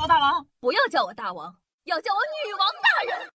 [0.00, 3.30] 我大王，不要叫我大王，要叫我女王大人。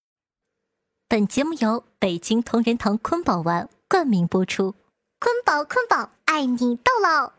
[1.08, 4.76] 本节目由北京同仁堂坤宝丸冠名播出，
[5.20, 7.34] 坤宝坤宝，爱你到老。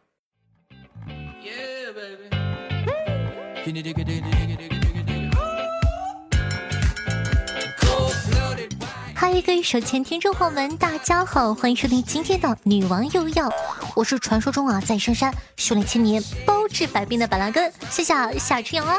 [9.32, 13.48] 嗨，各位手前听众朋友们，大家好，欢迎收听今天的女王又要，
[13.94, 18.98] 我是传说中啊在深山修炼千年、包治百病的板蓝根，谢谢夏春阳啊。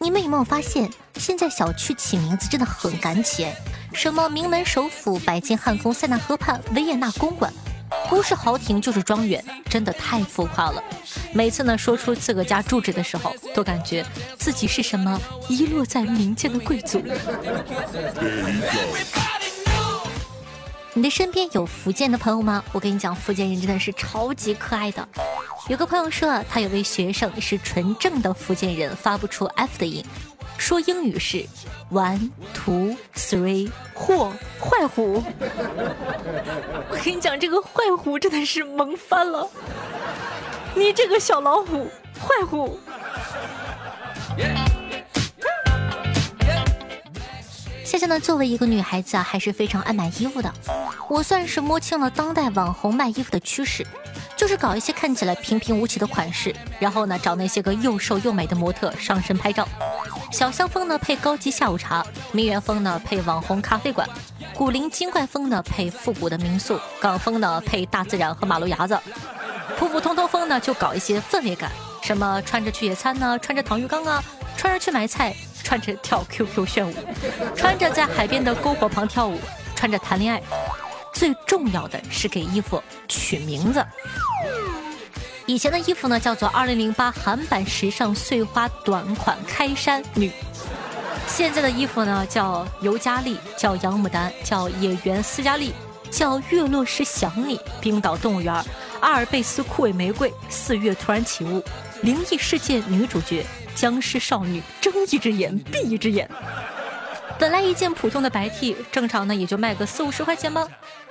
[0.00, 3.46] 你们有没有发现，现在小区起名字真的很敢起？
[3.92, 7.52] 什么名门首府、白金汉宫、塞纳河畔、维也纳公馆。
[8.08, 10.82] 不是豪庭就是庄园，真的太浮夸了。
[11.32, 14.04] 每次呢说出自个家住址的时候，都感觉
[14.38, 17.02] 自己是什么遗落在民间的贵族。
[20.96, 22.62] 你的身边有福建的朋友吗？
[22.70, 25.08] 我跟你讲，福建人真的是超级可爱的。
[25.68, 30.04] 有个朋友说，他有位学生是纯正的福建人，发不出 F 的音。
[30.56, 31.44] 说英语是
[31.90, 35.22] one two three 嚯坏虎，
[36.90, 39.48] 我跟你讲，这个坏虎真的是萌翻了。
[40.74, 41.86] 你这个小老虎，
[42.18, 42.78] 坏虎。
[47.84, 50.52] 夏夏呢，作为一个女孩子啊，还是非常爱买衣服的。
[51.08, 53.86] 我算是摸清了当代网红卖衣服的趋势。
[54.36, 59.66] 就是搞一些看起来平平无奇的款式，然后呢找那些个又瘦又美的模特上身拍照。
[60.34, 64.08] 小香风呢配高级下午茶，名媛风呢配网红咖啡馆，
[64.52, 68.98] 古灵精怪风呢配复古的民宿，港风呢配大自然和马路牙子，
[69.78, 71.70] 普普通通风呢就搞一些氛围感，
[72.02, 74.20] 什么穿着去野餐呢，穿着躺浴缸啊，
[74.56, 75.32] 穿着去买菜，
[75.62, 76.92] 穿着跳 QQ 炫舞，
[77.54, 79.38] 穿着在海边的篝火旁跳舞，
[79.76, 80.42] 穿着谈恋爱。
[81.12, 83.86] 最重要的是给衣服取名字。
[85.46, 90.30] 以前的衣服呢，叫做二零零八韩版时尚碎花短款开衫女；
[91.26, 95.74] 现在的衣服呢，叫尤加利，叫杨牡丹，叫野原斯嘉丽，
[96.10, 98.54] 叫月落时想你，冰岛动物园，
[99.00, 101.62] 阿尔卑斯枯萎玫瑰，四月突然起雾，
[102.00, 103.44] 灵异事件女主角，
[103.74, 106.26] 僵尸少女，睁一只眼闭一只眼。
[107.38, 110.66] 本来一件普通的白 T，正常呢也就卖个四五十块钱吧，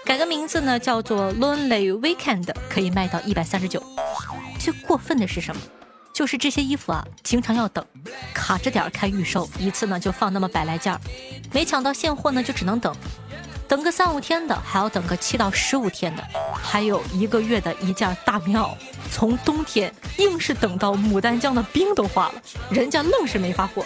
[0.05, 3.83] 改个名字呢叫做 Lonely Weekend，可以卖到一百三十九。
[4.59, 5.61] 最过分的是什么？
[6.13, 7.85] 就是这些衣服啊，经常要等，
[8.33, 10.97] 卡着点开预售，一次呢就放那么百来件，
[11.51, 12.95] 没抢到现货呢就只能等，
[13.67, 16.23] 等个三五天的，还要等个七到十五天的，
[16.53, 18.75] 还有一个月的一件大棉袄，
[19.11, 23.85] 从冬天硬是等到牡丹江的冰都化了，人家愣是没发货。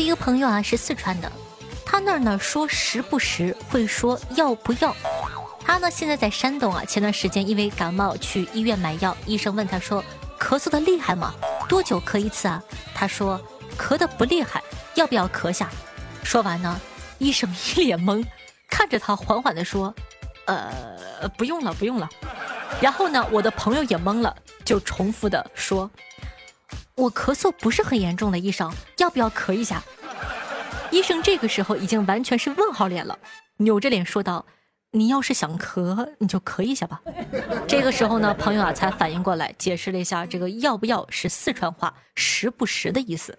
[0.00, 1.30] 一个朋友啊，是四川的。
[1.84, 4.94] 他那儿呢说时不时会说要不要。
[5.64, 6.84] 他呢现在在山东啊。
[6.84, 10.02] 前段时间因为感冒去医院买药，医生问他说
[10.38, 11.34] ：“咳嗽的厉害吗？
[11.68, 12.62] 多久咳一次啊？”
[12.94, 13.40] 他说
[13.76, 14.62] ：“咳的不厉害，
[14.94, 15.68] 要不要咳下？”
[16.24, 16.80] 说完呢，
[17.18, 18.24] 医生一脸懵，
[18.68, 19.94] 看着他缓缓地说
[20.46, 22.08] ：“呃，不用了，不用了。”
[22.80, 24.34] 然后呢，我的朋友也懵了，
[24.64, 25.90] 就重复的说。
[27.00, 29.82] 我咳嗽不是很严重的，医生要不要咳一下？
[30.90, 33.18] 医生这个时候已经完全是问号脸了，
[33.56, 34.44] 扭着脸说道
[34.92, 37.00] ：“你要是想咳，你就咳一下吧。”
[37.66, 43.38] 这个时候呢，朋友啊才反应过来，解释了一下，这个“要不要”是四川话“时不时”的意思。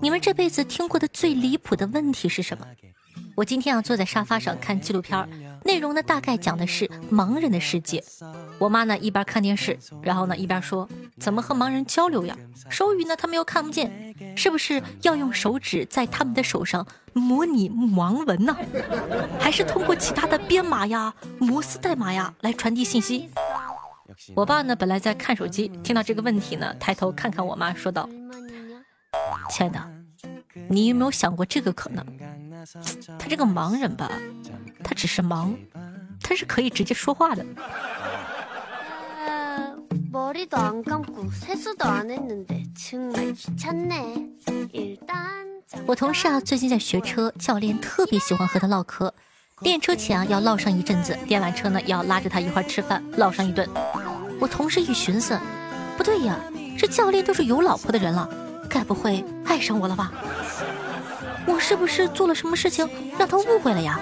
[0.00, 2.64] 你们这辈子听过的最离谱的问题是什么？
[3.34, 5.26] 我今天啊坐在沙发上看纪录片，
[5.64, 8.02] 内容呢大概讲的是盲人的世界。
[8.58, 12.36] 我妈呢一边看电视，然后呢一边说：“怎么和盲人交流呀？
[12.68, 18.56] 手语呢他们又看不见，是不是要用手指在他们的手上模拟盲文呢？
[19.38, 23.30] 还是通过其他的编码呀、摩斯代码呀来传递信息？”
[24.34, 28.08] 我爸呢本来在看手机，听到这个问题呢，抬头看看我妈，说道
[29.50, 29.80] ：“亲爱的，
[30.68, 32.04] 你有没有想过这个可能？”
[33.18, 34.10] 他这个盲人吧，
[34.84, 35.54] 他只是盲，
[36.22, 37.44] 他是可以直接说话的。
[45.86, 49.12] 我同事啊，最近在学车，教练特别喜欢和他唠嗑。
[49.60, 53.68] 练车前啊，要唠上一阵子；练完车呢，要拉着他一块吃饭，唠上一顿。
[54.38, 55.38] 我同事一寻思，
[55.96, 56.38] 不对呀，
[56.78, 58.28] 这教练都是有老婆的人了，
[58.68, 60.12] 该不会爱上我了吧？
[61.46, 63.98] 我是不是做了什么事情让他误会了呀？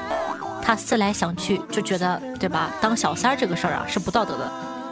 [0.63, 2.71] 他思来想去，就觉得对吧？
[2.81, 4.51] 当小三儿这个事儿啊是不道德的。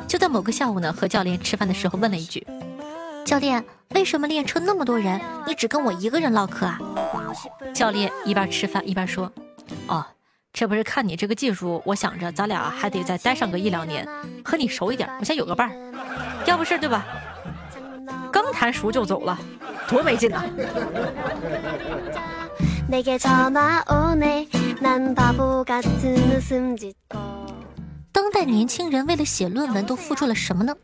[0.08, 2.44] 就在某个下午呢，和教练吃饭的时候，问了一句
[3.24, 6.80] ：“教练，为什么练车那么多人，你只跟我一个人唠嗑啊？
[7.74, 9.30] 教练一边吃饭一边说
[9.86, 10.04] ：“哦，
[10.52, 14.08] 这不是看你这个技术，我想着咱俩还得再待上个一两年，
[14.42, 15.76] 和你熟一点，我先有个伴儿。
[16.46, 17.04] 要不是对吧？
[18.32, 19.38] 刚谈熟就走了，
[19.86, 20.42] 多没劲呐！”
[22.90, 23.02] 当
[28.32, 30.74] 代年轻人为了写论文都付出了什么呢？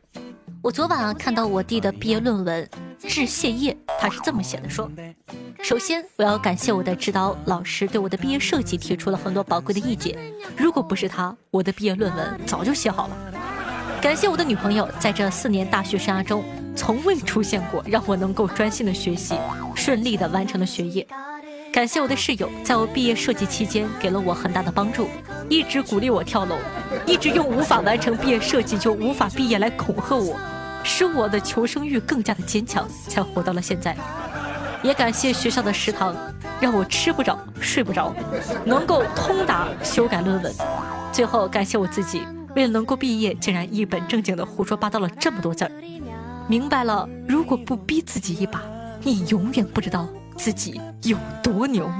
[0.60, 2.68] 我昨晚看到我弟的毕业论文
[3.08, 4.90] 《致谢业》，他是这么写的：说，
[5.62, 10.14] 首先我要感谢我的指导老师对我的毕业设计提出了很多宝贵的意见，
[10.58, 13.16] 如果不是他，我的毕业论文早就写好了。
[14.02, 16.44] 感谢我的女朋友，在这四年大学生涯中，
[16.76, 19.34] 从未出现过让我能够专心的学习，
[19.74, 21.06] 顺利的完成了学业。
[21.74, 25.08] 感谢我的室友，在我毕业设计期间给了我很大的帮助，
[25.48, 26.56] 一直鼓励我跳楼，
[27.04, 30.38] 一直用无法完成毕业设计就无法毕业来恐吓我。
[30.84, 33.96] 使我的求生欲更加的坚强，才活到了现在。
[34.84, 36.14] 也感谢学校的食堂，
[36.60, 38.14] 让我吃不着睡不着，
[38.64, 40.54] 能够通达修改论文。
[41.10, 42.22] 最后感谢我自己，
[42.54, 45.72] 为了能够毕业，竟然一本正经的胡说八道了这么多字儿。
[46.46, 48.62] 明白了，如果不逼自己一把，
[49.02, 50.06] 你永远不知道
[50.36, 51.90] 自己有多牛。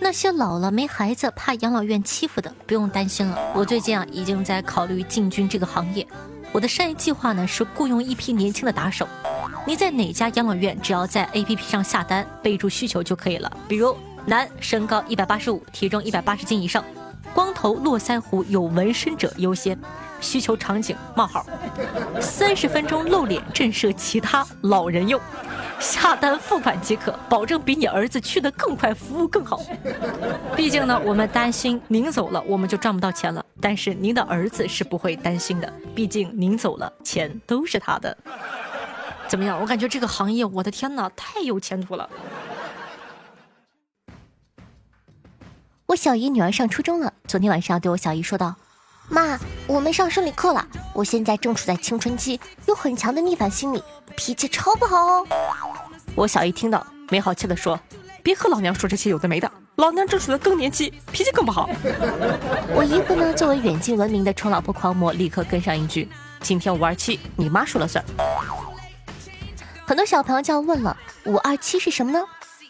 [0.00, 3.38] 那些老了没孩子怕养老院欺负的，不用担心了。
[3.54, 6.06] 我最近啊已经在考虑进军这个行业。
[6.50, 9.06] 我的商业计划呢是雇佣一批年轻的打手。
[9.66, 13.54] 你在哪家养老院，只要在 APP 上下单，备注需求就可以了。
[13.68, 13.94] 比如
[14.24, 16.82] 男，身高一百八十五，体重一百八十斤以上，
[17.34, 19.78] 光头络腮胡，有纹身者优先。
[20.20, 21.46] 需求场景：冒号，
[22.20, 25.20] 三十分钟露脸震慑其他老人用。
[25.78, 29.60] 下单付款即可，保证比你儿子去的更快，服务更好。
[30.56, 33.44] 毕竟呢，我们担心您走了，我们就赚不到钱了。
[33.60, 38.16] 但是您的儿子是不会担心的，毕竟您走了，钱都是他的。
[39.28, 39.60] 怎么样？
[39.60, 42.10] 我感觉这个行业，我的天哪，太有前途了。
[45.88, 48.54] 我小姨女儿上初中了，昨天晚上对我小姨说道
[49.08, 50.62] ：“妈，我们上生理课了，
[50.92, 53.82] 我现在正处在青春期，有很强的逆反心理。”
[54.14, 55.26] 脾气超不好哦！
[56.14, 57.80] 我小姨听到，没好气的说
[58.22, 61.70] ：“别和老娘说这些有的没的，老娘正处在更年期，脾气更不好。
[62.76, 66.06] ”我姨夫呢，作为远近闻名的宠老婆狂魔，立刻跟上一句
[66.42, 68.04] ：“今天五二七，你妈说了算。”
[69.88, 70.94] 很多小朋友就要问了：
[71.24, 72.22] 五二七是什么呢？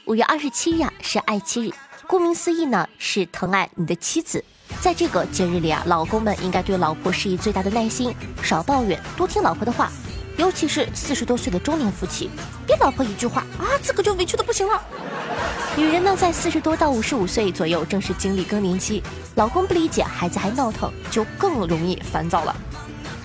[0.05, 1.73] 五月二十七日啊，是爱妻日，
[2.09, 4.43] 顾名思义呢，是疼爱你的妻子。
[4.81, 9.93] 在这个节日里啊，老公们应该对老婆施以最大的耐心，少抱怨，多听老婆的话。
[10.39, 12.31] 尤其是四十多岁的中年夫妻，
[12.67, 14.83] 别老婆一句话啊，自个就委屈的不行了。
[15.77, 19.03] 女人呢，在四十多到五十五岁左右，正是经历更年期，
[19.35, 22.57] 老公不理解，孩子还闹腾，就更容易烦躁了。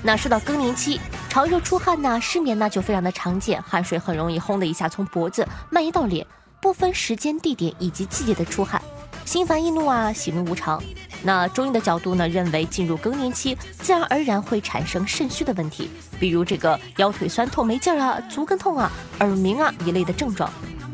[0.01, 0.99] 那说到更年期，
[1.29, 6.27] 潮热出汗呐，失眠呢，就非常的常见，汗水很容易轰的一下从脖子蔓延到脸，
[6.63, 8.81] 不分时间、地点以及季节的出汗。
[9.25, 10.81] 心烦易怒啊，喜怒无常。
[11.21, 15.89] 那中医的角度呢，认为进入更年期，自然而然会产生肾虚的问题，
[16.21, 18.89] 比如这个腰腿酸痛没劲儿啊，足跟痛啊，
[19.19, 20.49] 耳鸣啊一类的症状。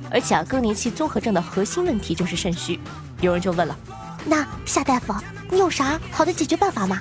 [0.10, 2.80] 而且啊，更年期综合症的核心问题就是肾虚。
[3.22, 3.77] 有人就问了，
[4.25, 5.13] 那夏大夫，
[5.51, 7.00] 你有啥好的解决办法吗？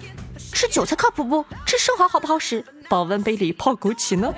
[0.52, 1.42] 吃韭菜靠谱不？
[1.64, 2.62] 吃生蚝好不好使？
[2.88, 4.32] 保温杯里泡枸杞呢？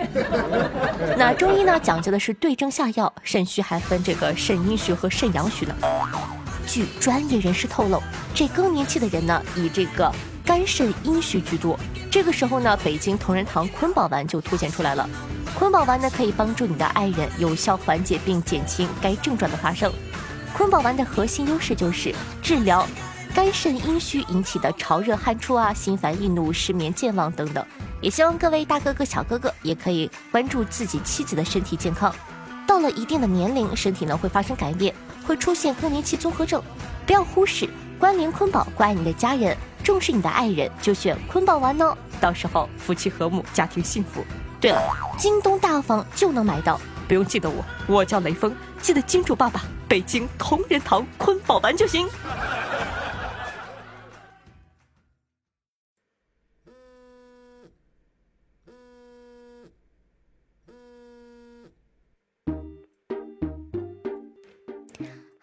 [1.17, 5.75] 那中医呢，讲究的是对症下药，肾虚还分这个肾阴虚和肾阳虚呢。
[6.67, 8.03] 据专业人士透露，
[8.35, 10.13] 这更年期的人呢，以这个
[10.45, 11.79] 肝肾阴虚居多。
[12.11, 15.09] 这个时候呢，北京同仁堂坤宝丸就凸显出来了。
[15.59, 19.93] 坤宝丸呢，可以帮助你的爱人有效缓解并减轻该症状的发生。
[20.53, 22.87] 坤宝丸的核心优势就是治疗
[23.33, 27.65] 肝肾阴虚引起的潮热汗出啊、心烦易怒、失眠健忘等等。
[28.01, 32.15] 也希望各位大哥哥、小哥哥也可以关注自己妻子的身体健康。
[32.67, 34.95] 到了一定的年龄，身体呢会发生改变。
[35.27, 36.61] 会出现更年期综合症，
[37.07, 37.69] 不要忽视
[38.01, 41.97] 关联坤宝，关爱你的家人，重视你的爱人，就选坤宝丸哦。
[42.21, 44.25] 到时候夫妻和睦，家庭幸福。
[44.61, 44.83] 对了，
[45.17, 52.09] 京东大房就能买到，不用记得我，我叫雷锋，记得金主爸爸，北京同仁堂坤宝丸就行。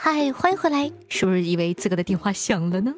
[0.09, 0.89] 嗨，欢迎回来！
[1.09, 2.93] 是不是以为自个的电话响了呢？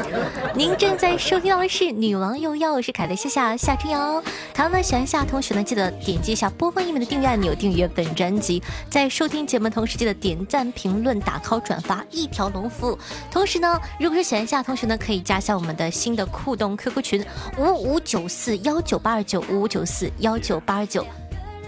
[0.56, 4.22] 您正在收听到的是《女王又要》，我是凯的夏夏夏春瑶。
[4.54, 8.62] 同样呢，喜欢夏同学呢，记得点击一下播放页面的订阅按钮，订阅本专辑。
[8.88, 12.98] 在收听节目同时，记得点赞、评论、打 call、转发，一条龙服务。
[13.30, 17.22] 同时呢，如果是喜欢夏同学呢，可以加一下我们的新的互动 QQ 群
[17.58, 21.06] 五五九四幺九八二九五五九四幺九八二九。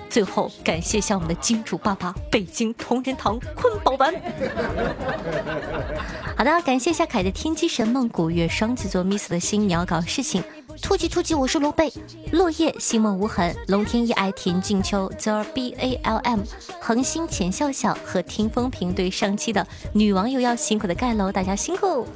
[0.08, 4.12] 最后，感谢一下我们的金主爸爸，北京同仁堂坤宝丸。
[6.36, 10.42] 好的，感谢一下凯的天机神梦，古月双子座 miss 的心，你要搞事情。
[10.80, 11.92] 突击突击，我是罗贝，
[12.30, 16.40] 落叶星梦无痕，龙天一爱田静秋，Z B A L M，
[16.80, 22.06] 恒星浅笑笑和听风评对上期的女网友要辛苦的盖楼，大家辛苦。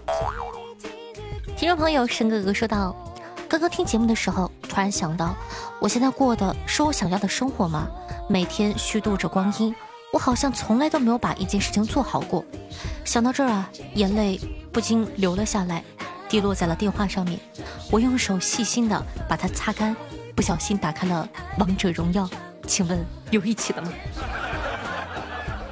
[1.57, 2.95] 听众朋友，申哥哥说道。
[3.53, 5.35] 刚刚听节目的时候，突然想到，
[5.79, 7.87] 我现在过的是我想要的生活吗？
[8.27, 9.75] 每天虚度着光阴，
[10.11, 12.43] 我好像从来都没有把一件事情做好过。
[13.05, 14.41] 想到这儿啊，眼泪
[14.73, 15.85] 不禁流了下来，
[16.31, 17.39] 滴落在了电话上面。
[17.91, 19.95] 我用手细心的把它擦干，
[20.35, 21.29] 不小心打开了
[21.59, 22.27] 王者荣耀。
[22.67, 23.93] 请问有一起的吗？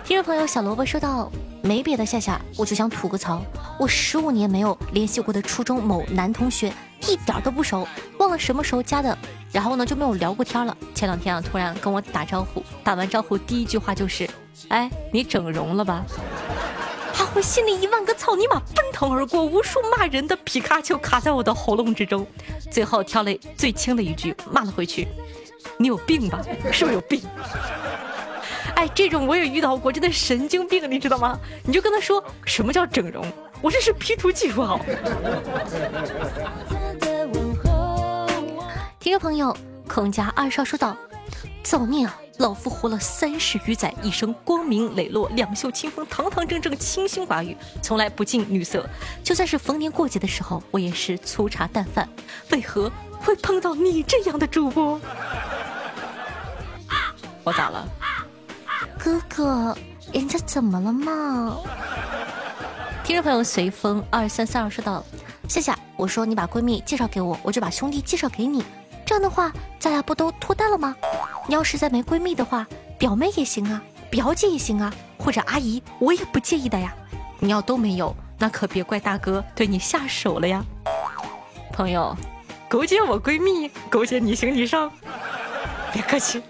[0.04, 1.32] 听众朋友小萝卜说道
[1.64, 3.40] ：“没别的，夏夏，我就想吐个槽，
[3.78, 6.70] 我十五年没有联系过的初中某男同学。
[7.08, 7.86] 一点都不熟，
[8.18, 9.16] 忘了什么时候加的，
[9.52, 10.76] 然后呢就没有聊过天了。
[10.94, 14.28] 前两天啊，突然跟我打招呼，打完招呼第一句话就是
[14.68, 16.04] ：“哎，你整容了吧？”
[17.18, 22.26] 啊，我心里一万个草泥马奔腾而过，无数骂人的皮卡丘卡在我的喉咙之中，
[22.70, 25.08] 最后挑了最轻的一句骂了回去
[25.76, 26.40] ：“你有病吧？
[26.72, 27.22] 是不是有病？”
[28.76, 31.38] 哎，这种我也遇到过，真的神经病，你知道吗？
[31.64, 33.26] 你就跟他说什么叫整容，
[33.60, 34.80] 我这是 P 图技术好。
[39.10, 39.56] 听众朋友，
[39.88, 40.96] 孔家二少说道
[41.64, 42.16] ：“造孽啊！
[42.38, 48.88] 老夫活了三十余载，一生光明磊落，两袖清风，堂堂正正，清心寡欲，从来不近女色。
[49.24, 52.08] 就算是逢年过节的时候，我也是粗茶淡饭。
[52.52, 52.88] 为何
[53.18, 55.00] 会碰到你这样的主播？
[57.42, 57.88] 我咋了？
[58.96, 59.76] 哥哥，
[60.12, 61.58] 人家怎么了嘛？”
[63.02, 65.04] 听众朋友，随风二三三二说道
[65.50, 68.64] ：“夏夏，我说你把闺蜜介绍给我，我就把兄弟介绍给你。”
[69.10, 70.94] 这样的话，咱俩不都脱单了吗？
[71.48, 72.64] 你要实在没闺蜜的话，
[72.96, 76.94] 表妹也行啊，表姐也行啊，或者阿姨，我也不介意的呀。
[77.40, 80.64] 你要都没有，那可别怪大哥对你下手了呀。
[81.72, 82.16] 朋友，
[82.68, 84.88] 勾结我闺蜜，勾结你行你上，
[85.92, 86.40] 别客气。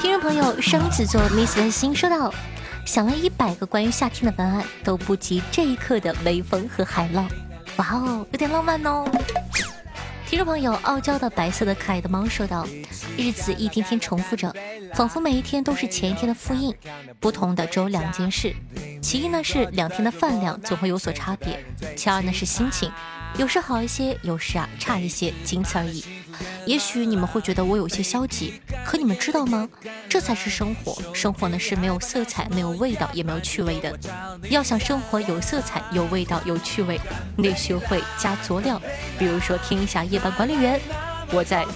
[0.00, 2.32] 听众朋友，双子座 Miss 的心说道。
[2.92, 7.26] 想了一百个关于夏天的文案，都不及这一刻的微风和海浪。
[7.78, 9.10] 哇哦，有点浪漫哦！
[10.26, 12.68] 听众朋友，傲娇的白色的可爱的猫说道
[13.16, 14.54] ：“日子一天天重复着，
[14.92, 16.70] 仿佛每一天都是前一天的复印。
[17.18, 18.54] 不同的只有两件事，
[19.00, 21.64] 其一呢是两天的饭量总会有所差别，
[21.96, 22.92] 其二呢是心情，
[23.38, 26.04] 有时好一些，有时啊差一些，仅此而已。”
[26.64, 29.68] 也许你们会觉得我有些消极，可你们知道吗？
[30.08, 30.96] 这才是生活。
[31.12, 33.98] 生活呢是没有色彩、没有味道、也没有趣味的。
[34.48, 37.00] 要想生活有色彩、有味道、有趣味，
[37.36, 38.80] 你得学会加佐料。
[39.18, 40.80] 比如说，听一下夜班管理员，
[41.32, 41.66] 我在，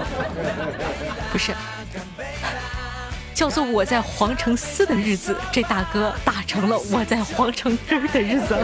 [1.30, 1.54] 不是，
[3.34, 8.54] 叫做我在皇城司的日子，这大哥打成了我在皇城根儿的日子。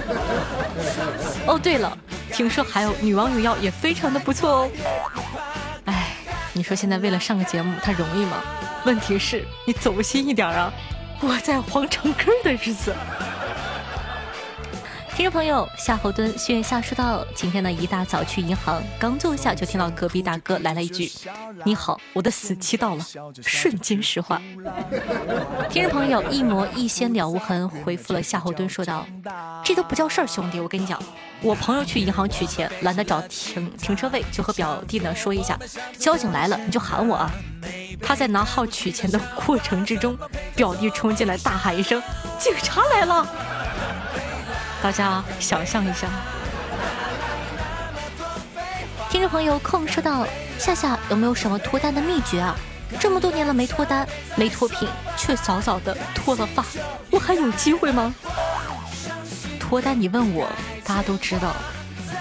[1.47, 1.99] 哦，对了。
[2.33, 4.71] 听说还有女王有药也非常的不错哦。
[5.87, 6.15] 哎，
[6.53, 8.37] 你说现在为了上个节目，他容易吗？
[8.85, 10.73] 问题是你走心一点啊！
[11.21, 12.95] 我在皇城根儿的日子。
[15.17, 21.11] 听众朋友，夏侯惇轩辕夏说道：“今天呢，一大早去银行，刚坐下就听到隔壁大哥来了一句
[21.64, 23.05] ：‘你好，我的死期到了。’
[23.45, 24.40] 瞬间石化。
[25.69, 29.07] 听众朋友，一魔一仙了无痕回复了夏侯惇说道
[29.62, 31.00] ：‘这都不叫事儿，兄弟，我跟你讲，
[31.43, 35.59] 我朋友去银行取钱，懒得找停停车位，就和表弟呢说一下，
[35.99, 37.31] 交警来了你就喊我啊。
[38.00, 40.17] 他在拿号取钱的过程之中，
[40.57, 42.02] 表弟冲进来大喊一声
[42.38, 43.29] ：‘警察来了！’”
[44.82, 46.08] 大家想象一下，
[49.10, 50.26] 听众朋友空说道
[50.58, 52.56] ：“夏夏有没有什么脱单的秘诀啊？
[52.99, 56.64] 这么多年了没脱单，没脱贫，却早早的脱了发，
[57.10, 58.14] 我还有机会吗？”
[59.60, 60.49] 脱单你问我，
[60.82, 61.54] 大家都知道，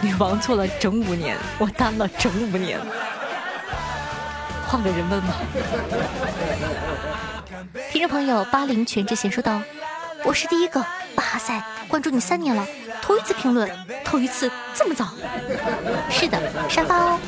[0.02, 2.78] 女王做了整五年，我单了整五年，
[4.68, 5.34] 换个人问吧。
[7.90, 9.62] 听众朋友八零全智贤说道
[10.26, 10.86] ：“我是第一个。”
[11.20, 12.66] 哇塞，关注你三年了，
[13.02, 13.70] 头一次评论，
[14.06, 15.10] 头一次这么早。
[16.10, 17.20] 是的，沙发哦。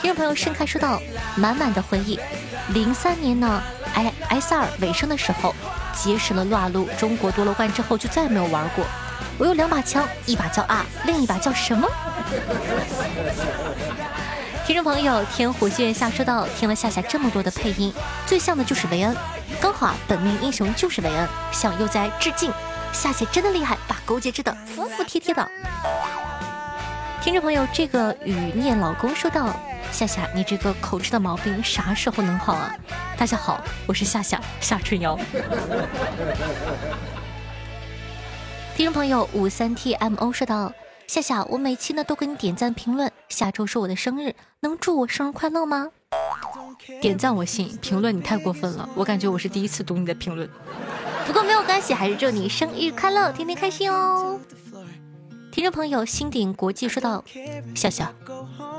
[0.00, 0.98] 听众朋友盛开说道
[1.36, 2.18] ：“满满的回忆。
[2.70, 3.62] 零三年呢
[3.94, 5.54] ，i S 二尾声的时候，
[5.92, 8.82] 结识了撸啊撸中国夺了冠之后，就再也没有玩过。
[9.36, 11.86] 我有两把枪，一把叫啊，另一把叫什么？”
[14.66, 17.92] 听众朋友天虎月下说道：“听了夏夏这么多的配音，
[18.26, 19.14] 最像的就是维恩。
[19.60, 22.50] 刚好啊，本命英雄就是维恩，向悠哉致敬。
[22.96, 25.50] 夏夏真的厉害，把勾结织的服服帖帖的。”
[27.22, 29.54] 听众朋友，这个雨念老公说道。
[29.92, 32.74] 夏夏，你这个口吃的毛病啥时候能好啊？
[33.16, 35.16] 大家好，我是夏夏夏春瑶。
[38.74, 40.72] 听众朋友五三 tmo 说道：
[41.06, 45.90] 夏夏，我每期呢都给你点赞评论，下周是我的生日，能祝我生日快乐吗？
[47.00, 50.50] 点赞我信，评论你太过分了，我感觉我是第一次读你的评论。
[51.26, 54.38] 不过没有关系，还是祝你生日快乐，天天开心哦。
[55.50, 57.24] 听众朋友星鼎国际说道：
[57.74, 58.12] 笑笑，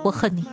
[0.03, 0.45] 我恨你。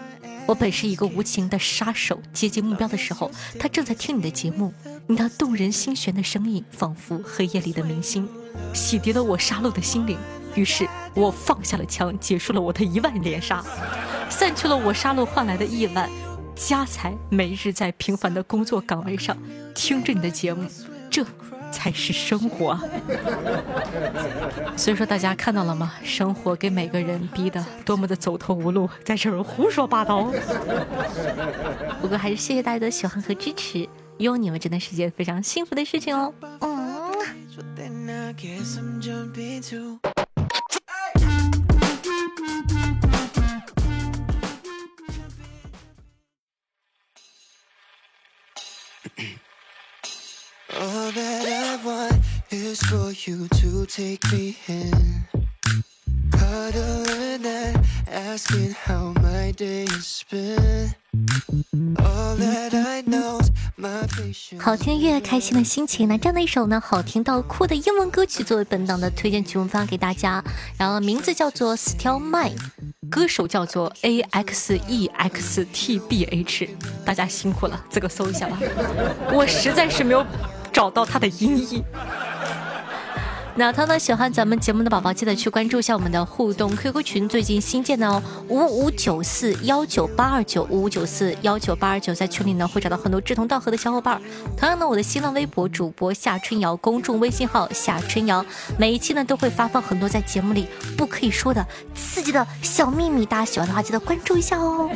[0.46, 4.72] 我本是一个无情的杀手，接近目标的时候，他正在听你的节目。
[5.06, 8.28] 你那动人心弦的声音，仿佛黑夜里的明星，
[8.74, 10.18] 洗涤了我杀戮的心灵。
[10.54, 13.64] 于是我放下了枪，结束了我的一万连杀，
[14.28, 16.10] 散去了我杀戮换来的亿万
[16.56, 17.14] 家财。
[17.30, 19.36] 每日在平凡的工作岗位上，
[19.74, 20.68] 听着你的节目，
[21.08, 21.24] 这。
[21.74, 22.78] 才是生活，
[24.76, 25.92] 所以说大家看到了吗？
[26.04, 30.32] 生活给每个人逼得多么的走投无路，在这儿胡说八道。
[32.00, 33.88] 不过还是谢谢大家的喜欢和支持，
[34.18, 36.32] 有你们真的是件非常幸福的事情哦。
[36.60, 36.84] 嗯。
[64.58, 66.08] 好听越，开心的心情。
[66.08, 70.42] 那这样的一首呢，好听到哭的英文歌曲，作为本档的推荐曲目发给大家。
[70.76, 72.56] 然后名字叫做 Still Mine，
[73.08, 76.68] 歌手叫做 A X E X T B H。
[77.04, 78.58] 大家辛苦了，自个搜一下吧。
[79.32, 80.26] 我实在是没有。
[80.72, 81.84] 找到它的音译。
[83.56, 83.96] 那他呢？
[83.96, 94.20] 喜欢咱们节目的宝宝，记得去关注一下我们的互动 QQ 群，最近新建的哦，五五九四幺九八二九五五九四幺九八二九，在群里呢会找到很多志同道合的小伙伴。
[94.56, 98.44] 同样呢，我的新浪微博主播夏春瑶，公众微信号夏春瑶，
[98.76, 104.90] 每一期呢都会发放很多在节目里不可以说的刺激的小秘密，大家喜欢的话记得关注一下哦。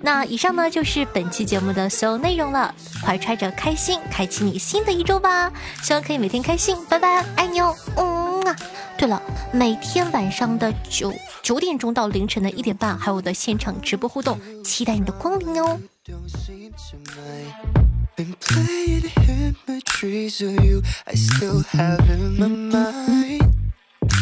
[0.00, 5.52] 那以上呢就是本期节目的所有内容了，怀揣着开心，开启你新的一周吧！
[5.82, 8.56] 希望可以每天开心，拜拜，爱你哦，嗯啊！
[8.96, 9.20] 对了，
[9.52, 15.78] 每天晚上的九九点钟到凌晨的一点半，还有我的现场直播互动，期待你的光临哦。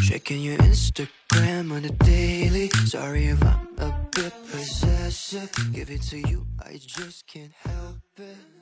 [0.08, 2.70] Checking your Instagram on a daily.
[2.86, 5.50] Sorry if I'm a bit possessive.
[5.72, 8.55] Give it to you, I just can't help it.